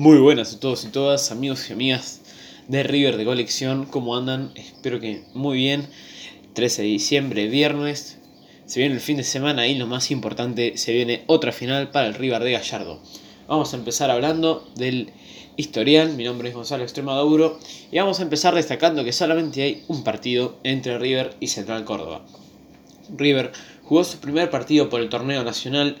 [0.00, 2.22] Muy buenas a todos y todas, amigos y amigas
[2.68, 3.84] de River de colección.
[3.84, 4.50] ¿Cómo andan?
[4.54, 5.86] Espero que muy bien.
[6.54, 8.16] 13 de diciembre, viernes.
[8.64, 12.06] Se viene el fin de semana y lo más importante, se viene otra final para
[12.06, 12.98] el River de Gallardo.
[13.46, 15.10] Vamos a empezar hablando del
[15.58, 16.16] historial.
[16.16, 17.58] Mi nombre es Gonzalo Extremaduro
[17.92, 22.24] y vamos a empezar destacando que solamente hay un partido entre River y Central Córdoba.
[23.14, 25.98] River jugó su primer partido por el torneo nacional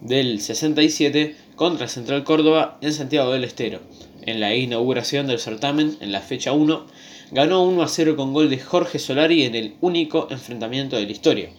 [0.00, 3.80] del 67 contra Central Córdoba en Santiago del Estero.
[4.22, 6.86] En la inauguración del certamen, en la fecha 1,
[7.32, 11.12] ganó 1 a 0 con gol de Jorge Solari en el único enfrentamiento de la
[11.12, 11.50] historia.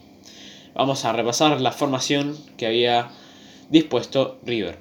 [0.74, 3.12] Vamos a repasar la formación que había
[3.70, 4.80] dispuesto River.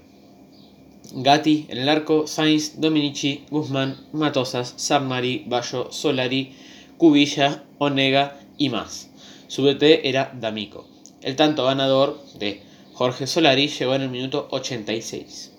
[1.13, 6.55] Gatti en el arco, Sainz, Dominici, Guzmán, Matosas, Sarmari, Bayo, Solari,
[6.97, 9.11] Cubilla, Onega y más.
[9.49, 10.89] Su DT era D'Amico.
[11.21, 12.70] El tanto ganador de
[13.01, 15.53] Jorge Solari llegó en el minuto 86.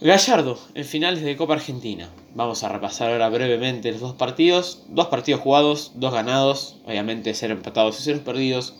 [0.00, 2.08] Gallardo, en finales de Copa Argentina.
[2.32, 4.84] Vamos a repasar ahora brevemente los dos partidos.
[4.90, 8.74] Dos partidos jugados, dos ganados, obviamente ser empatados y ser perdidos.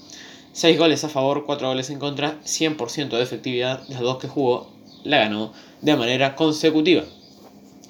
[0.52, 3.83] 6 goles a favor, 4 goles en contra, 100% de efectividad.
[3.89, 4.70] Las dos que jugó
[5.02, 5.52] la ganó
[5.83, 7.02] de manera consecutiva.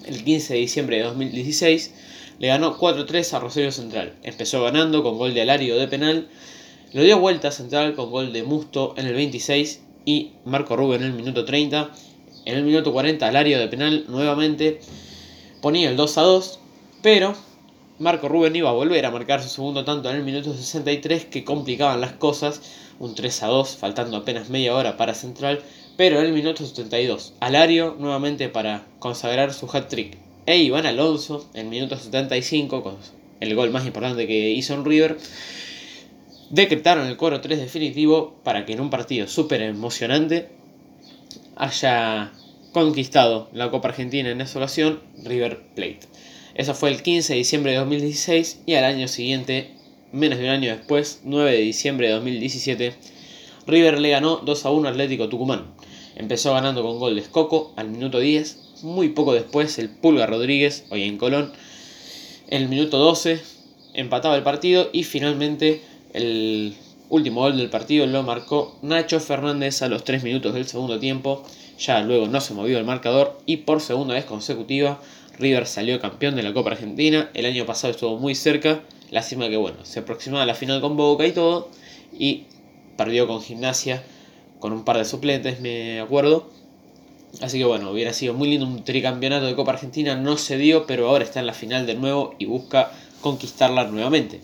[0.07, 1.95] El 15 de diciembre de 2016
[2.39, 4.17] le ganó 4-3 a Rosario Central.
[4.23, 6.31] Empezó ganando con gol de Alario de penal
[6.93, 11.09] lo dio vuelta central con gol de Musto en el 26 y Marco Rubén en
[11.09, 11.91] el minuto 30.
[12.47, 14.81] En el minuto 40 Alario de penal nuevamente
[15.61, 16.59] ponía el 2 a 2,
[17.03, 17.35] pero
[18.01, 21.45] Marco Rubén iba a volver a marcar su segundo tanto en el minuto 63 que
[21.45, 22.61] complicaban las cosas,
[22.99, 25.61] un 3 a 2 faltando apenas media hora para Central,
[25.97, 31.67] pero en el minuto 72 Alario nuevamente para consagrar su hat-trick e Iván Alonso en
[31.67, 32.97] el minuto 75 con
[33.39, 35.19] el gol más importante que hizo en River
[36.51, 40.49] decretaron el coro 3 definitivo para que en un partido súper emocionante
[41.57, 42.33] haya
[42.73, 46.01] conquistado la Copa Argentina en esa ocasión River Plate.
[46.55, 49.71] Eso fue el 15 de diciembre de 2016 y al año siguiente,
[50.13, 52.95] menos de un año después, 9 de diciembre de 2017,
[53.67, 55.67] River le ganó 2 a 1 Atlético Tucumán.
[56.17, 60.85] Empezó ganando con gol de Escoco al minuto 10, muy poco después el Pulga Rodríguez,
[60.91, 61.53] hoy en Colón,
[62.49, 63.41] el minuto 12
[63.95, 66.77] empataba el partido y finalmente el
[67.09, 71.45] último gol del partido lo marcó Nacho Fernández a los 3 minutos del segundo tiempo.
[71.79, 75.01] Ya luego no se movió el marcador y por segunda vez consecutiva
[75.39, 77.31] River salió campeón de la Copa Argentina.
[77.35, 78.83] El año pasado estuvo muy cerca.
[79.11, 81.71] Lástima que bueno, se aproximaba a la final con Boca y todo.
[82.17, 82.45] Y
[82.97, 84.03] perdió con Gimnasia
[84.59, 86.51] con un par de suplentes, me acuerdo.
[87.41, 90.15] Así que bueno, hubiera sido muy lindo un tricampeonato de Copa Argentina.
[90.17, 92.93] No se dio, pero ahora está en la final de nuevo y busca
[93.23, 94.41] conquistarla nuevamente.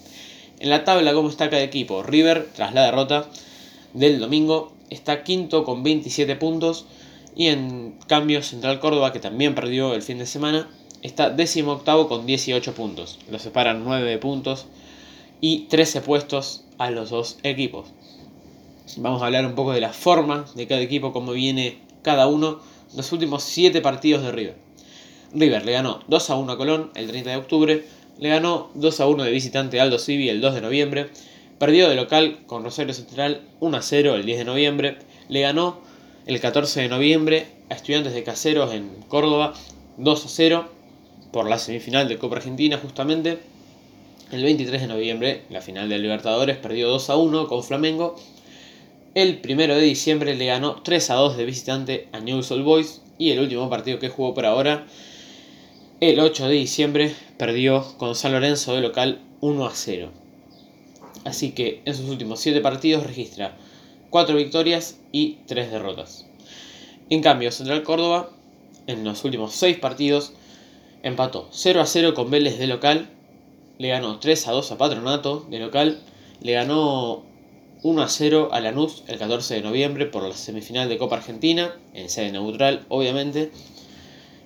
[0.59, 2.03] En la tabla, ¿cómo está cada equipo?
[2.03, 3.29] River, tras la derrota
[3.93, 6.87] del domingo, está quinto con 27 puntos.
[7.35, 10.71] Y en cambio, Central Córdoba, que también perdió el fin de semana,
[11.03, 13.19] está décimo octavo con 18 puntos.
[13.31, 14.67] Lo separan 9 puntos
[15.43, 17.89] y 13 puestos a los dos equipos.
[18.97, 22.61] Vamos a hablar un poco de la forma de cada equipo, cómo viene cada uno
[22.97, 24.57] los últimos 7 partidos de River.
[25.35, 27.85] River le ganó 2 a 1 a Colón el 30 de octubre,
[28.19, 31.11] le ganó 2 a 1 de visitante Aldo Civi el 2 de noviembre,
[31.59, 35.81] perdió de local con Rosario Central 1 a 0 el 10 de noviembre, le ganó
[36.27, 39.55] el 14 de noviembre a Estudiantes de Caseros en Córdoba
[39.99, 40.69] 2 a 0
[41.33, 43.39] por la semifinal de Copa Argentina justamente.
[44.33, 48.17] El 23 de noviembre, la final de Libertadores, perdió 2 a 1 con Flamengo.
[49.15, 53.03] El 1 de diciembre le ganó 3 a 2 de visitante a News Old Boys.
[53.19, 54.87] Y el último partido que jugó por ahora
[56.01, 60.11] el 8 de diciembre perdió con San Lorenzo de local 1 a 0.
[61.25, 63.57] Así que en sus últimos 7 partidos registra
[64.11, 66.27] 4 victorias y 3 derrotas.
[67.09, 68.31] En cambio, Central Córdoba
[68.87, 70.35] en los últimos 6 partidos
[71.03, 73.09] empató 0 a 0 con Vélez de local,
[73.79, 76.01] le ganó 3 a 2 a Patronato de local,
[76.43, 77.25] le ganó
[77.83, 81.75] 1 a 0 a Lanús el 14 de noviembre por la semifinal de Copa Argentina,
[81.95, 83.51] en sede neutral obviamente,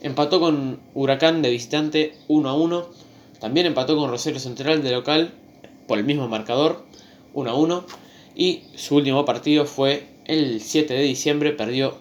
[0.03, 2.87] Empató con Huracán de visitante 1 a 1.
[3.39, 5.35] También empató con Rosario Central de local
[5.87, 6.85] por el mismo marcador
[7.35, 7.85] 1 a 1.
[8.35, 11.99] Y su último partido fue el 7 de diciembre, perdió,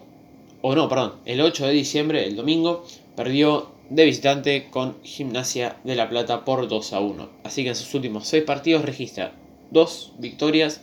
[0.62, 2.86] o no, perdón, el 8 de diciembre, el domingo,
[3.16, 7.28] perdió de visitante con Gimnasia de La Plata por 2 a 1.
[7.44, 9.32] Así que en sus últimos 6 partidos registra
[9.72, 10.80] 2 victorias,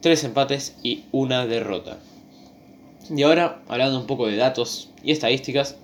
[0.00, 1.98] 3 empates y una derrota.
[3.08, 5.76] Y ahora, hablando un poco de datos y estadísticas,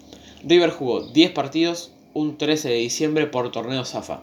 [0.44, 4.22] River jugó 10 partidos un 13 de diciembre por torneo Zafa.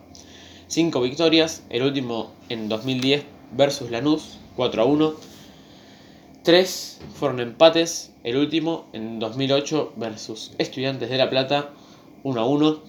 [0.68, 5.14] 5 victorias, el último en 2010 versus Lanús 4 a 1.
[6.44, 11.72] Tres fueron empates, el último en 2008 versus Estudiantes de La Plata
[12.24, 12.84] 1 a 1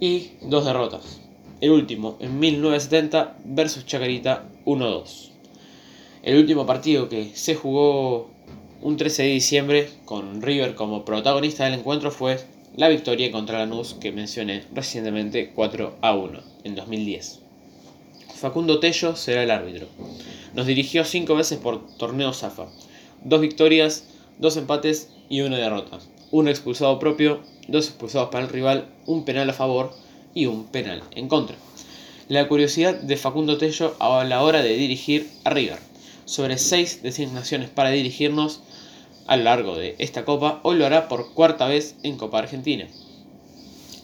[0.00, 1.20] y dos derrotas.
[1.60, 5.32] El último en 1970 versus Chacarita 1 a 2.
[6.22, 8.30] El último partido que se jugó
[8.80, 12.38] un 13 de diciembre con River como protagonista del encuentro fue
[12.76, 17.40] la victoria contra Lanús que mencioné recientemente 4 a 1 en 2010.
[18.36, 19.88] Facundo Tello será el árbitro.
[20.54, 22.66] Nos dirigió cinco veces por torneo Zafa.
[23.24, 24.04] Dos victorias,
[24.38, 25.98] dos empates y una derrota.
[26.30, 29.92] Un expulsado propio, dos expulsados para el rival, un penal a favor
[30.34, 31.56] y un penal en contra.
[32.28, 35.87] La curiosidad de Facundo Tello a la hora de dirigir a River.
[36.28, 38.60] Sobre seis designaciones para dirigirnos
[39.26, 42.86] a lo largo de esta Copa, hoy lo hará por cuarta vez en Copa Argentina.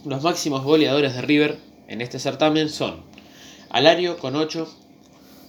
[0.06, 3.02] Los máximos goleadores de River en este certamen son
[3.68, 4.66] Alario con 8.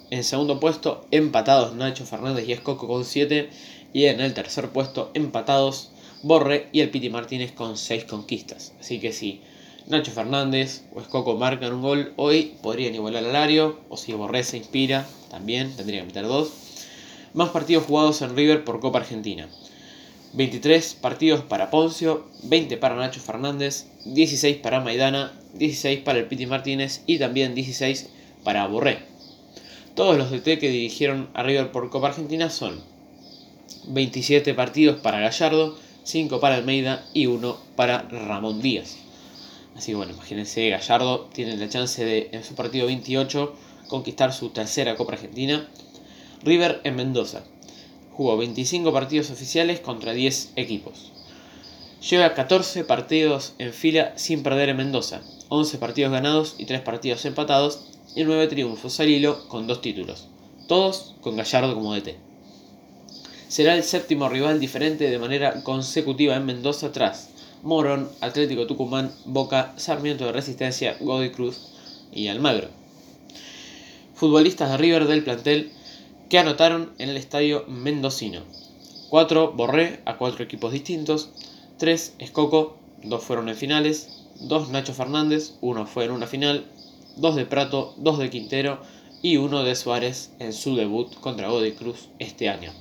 [0.10, 3.50] En segundo puesto, empatados Nacho Fernández y Escoco con 7.
[3.94, 5.92] Y en el tercer puesto, empatados
[6.24, 8.74] Borre y el Piti Martínez con 6 conquistas.
[8.81, 9.39] Así que si
[9.88, 13.80] Nacho Fernández o Escoco marcan un gol hoy, podrían igualar a Alario.
[13.88, 16.64] O si Borre se inspira, también tendría que meter 2.
[17.35, 19.49] Más partidos jugados en River por Copa Argentina.
[20.35, 26.45] 23 partidos para Poncio, 20 para Nacho Fernández, 16 para Maidana, 16 para el Piti
[26.45, 28.07] Martínez y también 16
[28.45, 28.99] para Borré.
[29.95, 32.81] Todos los DT que dirigieron a River por Copa Argentina son
[33.88, 38.95] 27 partidos para Gallardo, 5 para Almeida y 1 para Ramón Díaz.
[39.75, 43.53] Así que bueno, imagínense, Gallardo tiene la chance de en su partido 28
[43.89, 45.67] conquistar su tercera Copa Argentina.
[46.43, 47.43] River en Mendoza.
[48.13, 51.11] Jugó 25 partidos oficiales contra 10 equipos.
[52.09, 57.25] Lleva 14 partidos en fila sin perder en Mendoza, 11 partidos ganados y 3 partidos
[57.25, 57.81] empatados
[58.15, 60.27] y 9 triunfos al hilo con 2 títulos,
[60.67, 62.15] todos con Gallardo como DT.
[63.47, 67.29] Será el séptimo rival diferente de manera consecutiva en Mendoza tras
[67.63, 71.71] Morón, Atlético Tucumán, Boca, Sarmiento de Resistencia, Godoy Cruz
[72.11, 72.69] y Almagro.
[74.13, 75.71] Futbolistas de River del plantel
[76.30, 78.42] que anotaron en el estadio mendocino.
[79.10, 81.30] 4 Borré a 4 equipos distintos,
[81.77, 84.10] 3 Escoco, 2 fueron en finales,
[84.42, 86.66] 2 Nacho Fernández, 1 fue en una final,
[87.18, 88.80] 2 de Prato, 2 de Quintero
[89.22, 92.72] y 1 de Suárez en su debut contra Godoy Cruz este año.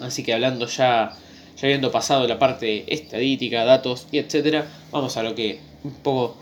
[0.00, 1.16] Así que hablando ya,
[1.56, 6.36] ya habiendo pasado la parte estadística, datos y etcétera, vamos a lo que un poco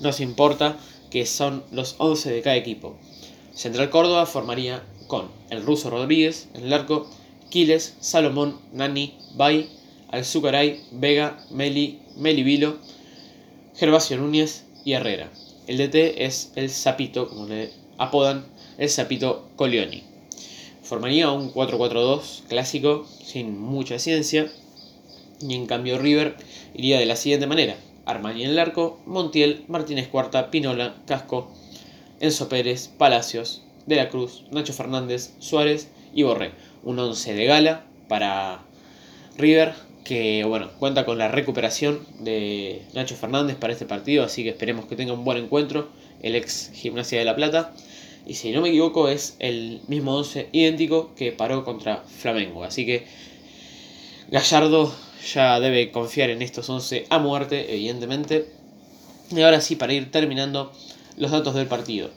[0.00, 0.76] nos importa,
[1.10, 2.96] que son los 11 de cada equipo.
[3.54, 7.08] Central Córdoba formaría con el ruso Rodríguez en el arco,
[7.50, 9.70] Quiles, Salomón, Nani, Bay,
[10.10, 12.78] Alzucaray, Vega, Meli, Meli Vilo,
[13.76, 15.30] Gervasio Núñez y Herrera.
[15.66, 18.46] El DT es el Zapito, como le apodan,
[18.78, 20.04] el Zapito Colioni.
[20.82, 24.50] Formaría un 4-4-2 clásico sin mucha ciencia.
[25.40, 26.36] Y en cambio River
[26.74, 27.76] iría de la siguiente manera.
[28.04, 31.50] Armani en el arco, Montiel, Martínez Cuarta, Pinola, Casco,
[32.20, 36.52] Enzo Pérez, Palacios, de la Cruz, Nacho Fernández, Suárez y Borré.
[36.84, 38.62] Un 11 de gala para
[39.36, 39.74] River
[40.04, 44.86] que bueno, cuenta con la recuperación de Nacho Fernández para este partido, así que esperemos
[44.86, 45.88] que tenga un buen encuentro
[46.22, 47.74] el ex Gimnasia de la Plata.
[48.24, 52.86] Y si no me equivoco es el mismo 11 idéntico que paró contra Flamengo, así
[52.86, 53.04] que
[54.30, 54.94] Gallardo
[55.32, 58.46] ya debe confiar en estos 11 a muerte, evidentemente.
[59.30, 60.72] Y ahora sí, para ir terminando
[61.16, 62.10] los datos del partido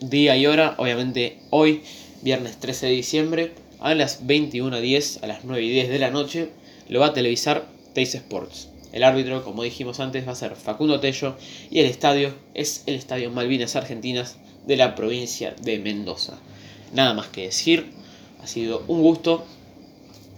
[0.00, 1.82] día y hora, obviamente hoy,
[2.22, 6.50] viernes 13 de diciembre, a las 21.10, a las 9 y 10 de la noche,
[6.88, 8.68] lo va a televisar Teis Sports.
[8.92, 11.36] El árbitro, como dijimos antes, va a ser Facundo Tello
[11.70, 16.38] y el estadio es el Estadio Malvinas Argentinas de la provincia de Mendoza.
[16.94, 17.92] Nada más que decir,
[18.42, 19.44] ha sido un gusto.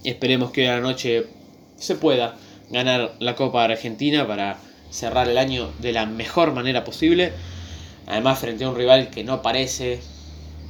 [0.03, 1.27] Esperemos que hoy a la noche
[1.77, 2.37] se pueda
[2.71, 4.59] ganar la Copa Argentina para
[4.91, 7.33] cerrar el año de la mejor manera posible.
[8.11, 10.01] Además, frente a un rival que no parece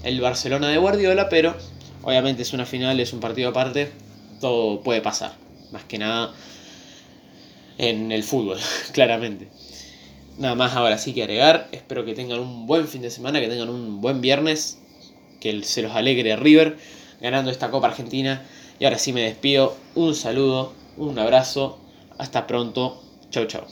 [0.03, 1.57] el Barcelona de Guardiola, pero
[2.03, 3.91] obviamente es una final, es un partido aparte,
[4.41, 5.33] todo puede pasar.
[5.73, 6.35] Más que nada
[7.79, 8.59] en el fútbol,
[8.93, 9.49] claramente.
[10.37, 11.69] Nada más ahora sí que agregar.
[11.73, 14.79] Espero que tengan un buen fin de semana, que tengan un buen viernes,
[15.41, 16.77] que se los alegre River
[17.23, 18.43] ganando esta Copa Argentina.
[18.79, 19.77] Y ahora sí me despido.
[19.95, 21.79] Un saludo, un abrazo.
[22.19, 23.03] Hasta pronto.
[23.31, 23.65] Chau, chau.